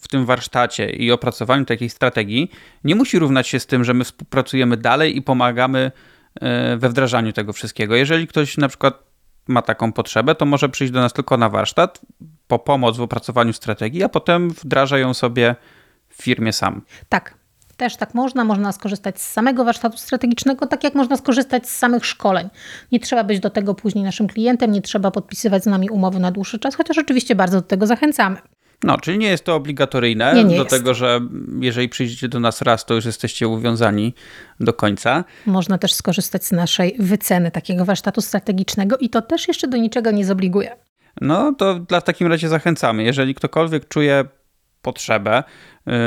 w 0.00 0.08
tym 0.08 0.26
warsztacie 0.26 0.90
i 0.90 1.12
opracowaniu 1.12 1.64
takiej 1.64 1.90
strategii 1.90 2.50
nie 2.84 2.94
musi 2.94 3.18
równać 3.18 3.48
się 3.48 3.60
z 3.60 3.66
tym, 3.66 3.84
że 3.84 3.94
my 3.94 4.04
współpracujemy 4.04 4.76
dalej 4.76 5.16
i 5.16 5.22
pomagamy 5.22 5.92
e, 6.40 6.76
we 6.76 6.88
wdrażaniu 6.88 7.32
tego 7.32 7.52
wszystkiego. 7.52 7.94
Jeżeli 7.94 8.26
ktoś 8.26 8.56
na 8.56 8.68
przykład 8.68 9.09
ma 9.48 9.62
taką 9.62 9.92
potrzebę, 9.92 10.34
to 10.34 10.46
może 10.46 10.68
przyjść 10.68 10.92
do 10.92 11.00
nas 11.00 11.12
tylko 11.12 11.36
na 11.36 11.48
warsztat, 11.48 12.00
po 12.48 12.58
pomoc 12.58 12.96
w 12.96 13.00
opracowaniu 13.00 13.52
strategii, 13.52 14.02
a 14.02 14.08
potem 14.08 14.50
wdraża 14.50 14.98
ją 14.98 15.14
sobie 15.14 15.56
w 16.08 16.22
firmie 16.22 16.52
sam. 16.52 16.82
Tak, 17.08 17.34
też 17.76 17.96
tak 17.96 18.14
można. 18.14 18.44
Można 18.44 18.72
skorzystać 18.72 19.20
z 19.20 19.32
samego 19.32 19.64
warsztatu 19.64 19.98
strategicznego, 19.98 20.66
tak 20.66 20.84
jak 20.84 20.94
można 20.94 21.16
skorzystać 21.16 21.68
z 21.68 21.76
samych 21.76 22.06
szkoleń. 22.06 22.48
Nie 22.92 23.00
trzeba 23.00 23.24
być 23.24 23.40
do 23.40 23.50
tego 23.50 23.74
później 23.74 24.04
naszym 24.04 24.26
klientem, 24.26 24.72
nie 24.72 24.82
trzeba 24.82 25.10
podpisywać 25.10 25.62
z 25.62 25.66
nami 25.66 25.90
umowy 25.90 26.20
na 26.20 26.30
dłuższy 26.30 26.58
czas, 26.58 26.74
chociaż 26.74 26.98
oczywiście 26.98 27.34
bardzo 27.34 27.60
do 27.60 27.66
tego 27.66 27.86
zachęcamy. 27.86 28.36
No, 28.84 28.98
czyli 28.98 29.18
nie 29.18 29.28
jest 29.28 29.44
to 29.44 29.54
obligatoryjne 29.54 30.34
nie, 30.34 30.44
nie 30.44 30.56
do 30.56 30.62
jest. 30.62 30.76
tego, 30.76 30.94
że 30.94 31.20
jeżeli 31.60 31.88
przyjdziecie 31.88 32.28
do 32.28 32.40
nas 32.40 32.62
raz, 32.62 32.84
to 32.84 32.94
już 32.94 33.04
jesteście 33.04 33.48
uwiązani 33.48 34.14
do 34.60 34.72
końca. 34.72 35.24
Można 35.46 35.78
też 35.78 35.92
skorzystać 35.94 36.44
z 36.44 36.52
naszej 36.52 36.96
wyceny 36.98 37.50
takiego 37.50 37.84
warsztatu 37.84 38.20
strategicznego 38.20 38.96
i 38.98 39.08
to 39.08 39.22
też 39.22 39.48
jeszcze 39.48 39.68
do 39.68 39.76
niczego 39.76 40.10
nie 40.10 40.24
zobliguje. 40.24 40.76
No 41.20 41.54
to 41.58 41.74
dla 41.74 42.00
w 42.00 42.04
takim 42.04 42.26
razie 42.26 42.48
zachęcamy. 42.48 43.02
Jeżeli 43.02 43.34
ktokolwiek 43.34 43.88
czuje 43.88 44.24
potrzebę, 44.82 45.42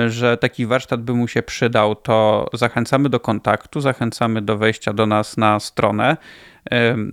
y, 0.05 0.09
że 0.09 0.37
taki 0.37 0.65
warsztat 0.65 1.01
by 1.01 1.13
mu 1.13 1.27
się 1.27 1.43
przydał, 1.43 1.95
to 1.95 2.49
zachęcamy 2.53 3.09
do 3.09 3.19
kontaktu, 3.19 3.81
zachęcamy 3.81 4.41
do 4.41 4.57
wejścia 4.57 4.93
do 4.93 5.05
nas 5.05 5.37
na 5.37 5.59
stronę. 5.59 6.17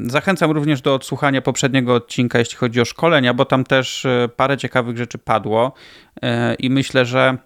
Zachęcam 0.00 0.50
również 0.50 0.82
do 0.82 0.94
odsłuchania 0.94 1.42
poprzedniego 1.42 1.94
odcinka, 1.94 2.38
jeśli 2.38 2.56
chodzi 2.56 2.80
o 2.80 2.84
szkolenia, 2.84 3.34
bo 3.34 3.44
tam 3.44 3.64
też 3.64 4.04
y, 4.04 4.28
parę 4.36 4.56
ciekawych 4.56 4.96
rzeczy 4.96 5.18
padło 5.18 5.72
i 6.58 6.70
myślę, 6.70 7.04
że 7.04 7.38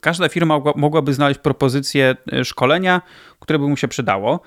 każda 0.00 0.28
firma 0.28 0.60
mogłaby 0.76 1.14
znaleźć 1.14 1.40
propozycję 1.40 2.16
szkolenia, 2.44 3.02
które 3.40 3.58
by 3.58 3.68
mu 3.68 3.76
się 3.76 3.88
przydało. 3.88 4.40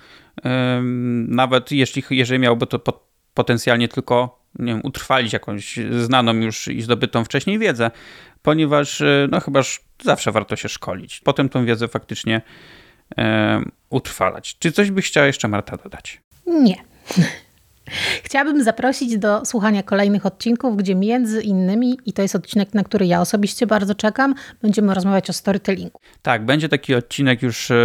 Nawet 1.28 1.72
jeśli, 1.72 2.04
jeżeli 2.10 2.40
miałby 2.40 2.68
to 2.68 2.80
potencjalnie 3.34 3.88
tylko 3.88 4.46
nie 4.60 4.74
wiem, 4.74 4.82
utrwalić 4.84 5.34
jakąś 5.34 5.80
znaną 6.00 6.34
już 6.34 6.68
i 6.68 6.82
zdobytą 6.82 7.24
wcześniej 7.24 7.60
wiedzę. 7.60 7.92
ponieważ 8.42 9.04
no 9.32 9.40
chybaż 9.40 9.82
zawsze 10.04 10.32
warto 10.32 10.56
się 10.56 10.70
szkolić. 10.70 11.22
Potem 11.24 11.50
tą 11.50 11.66
wiedzę 11.66 11.88
faktycznie 11.88 12.42
e, 13.18 13.62
utrwalać. 13.90 14.58
Czy 14.60 14.72
coś 14.72 14.92
byś 14.92 15.08
chciała 15.08 15.28
jeszcze, 15.28 15.48
Marta, 15.48 15.78
dodać? 15.78 16.22
Nie. 16.48 16.76
Chciałabym 18.24 18.64
zaprosić 18.64 19.18
do 19.18 19.46
słuchania 19.46 19.84
kolejnych 19.84 20.26
odcinków, 20.26 20.78
gdzie 20.78 20.96
między 20.96 21.42
innymi, 21.42 22.00
i 22.06 22.14
to 22.14 22.22
jest 22.22 22.36
odcinek, 22.36 22.74
na 22.74 22.84
który 22.84 23.06
ja 23.06 23.22
osobiście 23.22 23.68
bardzo 23.68 23.96
czekam, 23.96 24.36
będziemy 24.62 24.94
rozmawiać 24.94 25.30
o 25.30 25.34
storytellingu. 25.34 26.00
Tak, 26.22 26.46
będzie 26.46 26.70
taki 26.70 26.96
odcinek 26.96 27.42
już, 27.42 27.72
e, 27.72 27.76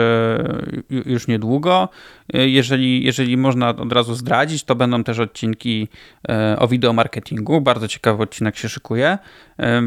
już 0.90 1.28
niedługo. 1.28 1.88
E, 2.34 2.48
jeżeli, 2.48 3.04
jeżeli 3.04 3.36
można 3.36 3.68
od 3.68 3.92
razu 3.92 4.14
zdradzić, 4.14 4.64
to 4.64 4.74
będą 4.74 5.04
też 5.04 5.18
odcinki 5.18 5.88
e, 6.28 6.56
o 6.58 6.68
wideomarketingu. 6.68 7.60
Bardzo 7.60 7.88
ciekawy 7.88 8.22
odcinek 8.22 8.56
się 8.56 8.68
szykuje. 8.68 9.18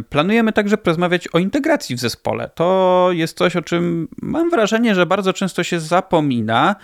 Planujemy 0.10 0.53
także 0.53 0.77
porozmawiać 0.77 1.27
o 1.27 1.39
integracji 1.39 1.96
w 1.96 2.00
zespole. 2.00 2.50
To 2.56 3.10
jest 3.12 3.38
coś, 3.38 3.56
o 3.56 3.62
czym 3.62 4.08
mam 4.22 4.50
wrażenie, 4.50 4.96
że 4.96 5.06
bardzo 5.06 5.34
często 5.34 5.63
się 5.63 5.80
zapomina, 5.80 6.75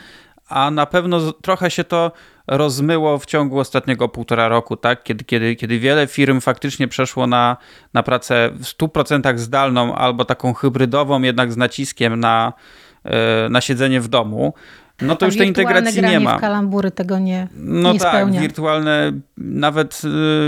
a 0.50 0.72
na 0.72 0.86
pewno 0.86 1.34
trochę 1.34 1.72
się 1.72 1.84
to 1.84 2.12
rozmyło 2.48 3.20
w 3.20 3.26
ciągu 3.26 3.60
ostatniego 3.60 4.10
półtora 4.10 4.48
roku, 4.48 4.78
tak? 4.78 5.04
kiedy, 5.04 5.24
kiedy, 5.24 5.56
kiedy 5.56 5.80
wiele 5.80 6.08
firm 6.08 6.42
faktycznie 6.42 6.88
przeszło 6.88 7.28
na, 7.28 7.58
na 7.94 8.04
pracę 8.04 8.50
w 8.54 8.64
100% 8.64 9.38
zdalną 9.38 9.96
albo 9.96 10.26
taką 10.26 10.54
hybrydową, 10.54 11.22
jednak 11.22 11.54
z 11.54 11.58
naciskiem 11.58 12.20
na, 12.20 12.54
e, 13.04 13.50
na 13.50 13.62
siedzenie 13.62 14.02
w 14.02 14.08
domu. 14.08 14.54
No 15.02 15.16
to 15.16 15.26
A 15.26 15.28
już 15.28 15.38
tej 15.38 15.48
integracji 15.48 16.02
nie 16.02 16.20
ma. 16.20 16.38
w 16.38 16.42
kalambury 16.42 16.92
tego 16.92 17.20
nie, 17.20 17.48
no 17.56 17.94
nie 17.94 18.00
tak, 18.00 18.10
spełnia. 18.10 18.42
wirtualne, 18.42 19.12
nawet 19.38 20.02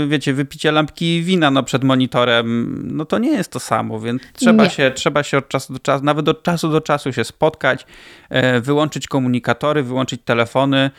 e, 0.04 0.08
wiecie, 0.08 0.34
wypicie 0.34 0.72
lampki 0.72 1.22
wina 1.22 1.50
no, 1.50 1.62
przed 1.62 1.84
monitorem, 1.84 2.78
no 2.96 3.04
to 3.04 3.18
nie 3.18 3.30
jest 3.30 3.52
to 3.52 3.60
samo, 3.60 4.00
więc 4.00 4.22
trzeba 4.32 4.68
się, 4.68 4.90
trzeba 4.94 5.22
się 5.22 5.38
od 5.38 5.48
czasu 5.48 5.72
do 5.72 5.78
czasu, 5.78 6.04
nawet 6.04 6.28
od 6.28 6.42
czasu 6.42 6.68
do 6.68 6.80
czasu 6.80 7.12
się 7.12 7.24
spotkać, 7.24 7.86
e, 8.30 8.60
wyłączyć 8.60 9.06
komunikatory, 9.06 9.82
wyłączyć 9.82 10.22
telefony, 10.24 10.90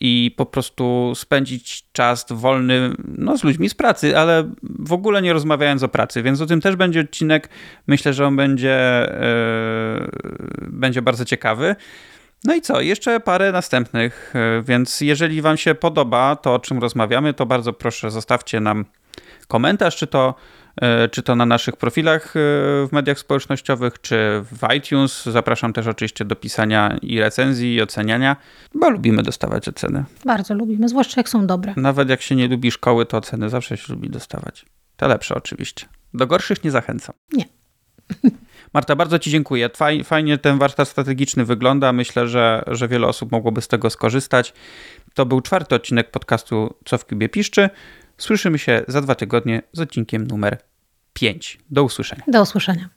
i 0.00 0.34
po 0.36 0.46
prostu 0.46 1.12
spędzić 1.14 1.84
czas 1.92 2.26
wolny 2.30 2.90
no, 3.04 3.38
z 3.38 3.44
ludźmi 3.44 3.68
z 3.68 3.74
pracy, 3.74 4.18
ale 4.18 4.50
w 4.62 4.92
ogóle 4.92 5.22
nie 5.22 5.32
rozmawiając 5.32 5.82
o 5.82 5.88
pracy, 5.88 6.22
więc 6.22 6.40
o 6.40 6.46
tym 6.46 6.60
też 6.60 6.76
będzie 6.76 7.00
odcinek. 7.00 7.48
Myślę, 7.86 8.12
że 8.12 8.26
on 8.26 8.36
będzie, 8.36 9.06
yy, 10.60 10.68
będzie 10.70 11.02
bardzo 11.02 11.24
ciekawy. 11.24 11.76
No 12.46 12.54
i 12.54 12.60
co, 12.60 12.80
jeszcze 12.80 13.20
parę 13.20 13.52
następnych, 13.52 14.34
yy, 14.34 14.62
więc 14.62 15.00
jeżeli 15.00 15.42
Wam 15.42 15.56
się 15.56 15.74
podoba 15.74 16.36
to, 16.36 16.54
o 16.54 16.58
czym 16.58 16.78
rozmawiamy, 16.78 17.34
to 17.34 17.46
bardzo 17.46 17.72
proszę 17.72 18.10
zostawcie 18.10 18.60
nam 18.60 18.84
komentarz, 19.48 19.96
czy 19.96 20.06
to 20.06 20.34
E, 20.80 21.08
czy 21.08 21.22
to 21.22 21.36
na 21.36 21.46
naszych 21.46 21.76
profilach 21.76 22.36
e, 22.36 22.40
w 22.86 22.88
mediach 22.92 23.18
społecznościowych, 23.18 24.00
czy 24.00 24.16
w 24.52 24.74
iTunes. 24.76 25.24
Zapraszam 25.24 25.72
też 25.72 25.86
oczywiście 25.86 26.24
do 26.24 26.36
pisania 26.36 26.96
i 27.02 27.20
recenzji, 27.20 27.74
i 27.74 27.82
oceniania, 27.82 28.36
bo 28.74 28.90
lubimy 28.90 29.22
dostawać 29.22 29.68
oceny. 29.68 30.04
Bardzo 30.24 30.54
lubimy, 30.54 30.88
zwłaszcza 30.88 31.20
jak 31.20 31.28
są 31.28 31.46
dobre. 31.46 31.74
Nawet 31.76 32.10
jak 32.10 32.22
się 32.22 32.36
nie 32.36 32.48
lubi 32.48 32.70
szkoły, 32.70 33.06
to 33.06 33.16
oceny 33.16 33.48
zawsze 33.48 33.76
się 33.76 33.92
lubi 33.92 34.10
dostawać. 34.10 34.66
Te 34.96 35.08
lepsze 35.08 35.34
oczywiście. 35.34 35.86
Do 36.14 36.26
gorszych 36.26 36.64
nie 36.64 36.70
zachęcam. 36.70 37.14
Nie. 37.32 37.44
Marta, 38.72 38.96
bardzo 38.96 39.18
Ci 39.18 39.30
dziękuję. 39.30 39.70
Fajnie 40.04 40.38
ten 40.38 40.58
warsztat 40.58 40.88
strategiczny 40.88 41.44
wygląda. 41.44 41.92
Myślę, 41.92 42.28
że, 42.28 42.64
że 42.66 42.88
wiele 42.88 43.06
osób 43.06 43.32
mogłoby 43.32 43.62
z 43.62 43.68
tego 43.68 43.90
skorzystać. 43.90 44.52
To 45.14 45.26
był 45.26 45.40
czwarty 45.40 45.74
odcinek 45.74 46.10
podcastu 46.10 46.74
Co 46.84 46.98
w 46.98 47.04
Kubie 47.04 47.28
Piszczy. 47.28 47.70
Słyszymy 48.18 48.58
się 48.58 48.82
za 48.88 49.00
dwa 49.00 49.14
tygodnie 49.14 49.62
z 49.72 49.80
odcinkiem 49.80 50.26
numer 50.26 50.58
5. 51.12 51.58
Do 51.70 51.84
usłyszenia. 51.84 52.22
Do 52.28 52.42
usłyszenia. 52.42 52.88